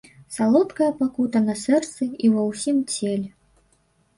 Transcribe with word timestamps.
Салодкая 0.37 0.87
пакута 1.01 1.41
на 1.49 1.55
сэрцы 1.65 2.07
і 2.07 2.25
ўва 2.33 2.43
ўсім 2.51 2.77
целе. 2.97 3.29